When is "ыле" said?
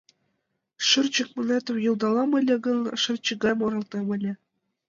2.39-2.55, 4.15-4.31